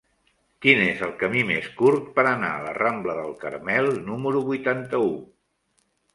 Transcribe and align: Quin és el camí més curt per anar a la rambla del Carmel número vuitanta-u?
Quin 0.65 0.79
és 0.85 1.03
el 1.07 1.11
camí 1.23 1.43
més 1.49 1.67
curt 1.81 2.07
per 2.15 2.25
anar 2.31 2.49
a 2.55 2.65
la 2.65 2.73
rambla 2.79 3.19
del 3.21 3.37
Carmel 3.45 3.93
número 4.09 4.43
vuitanta-u? 4.51 5.15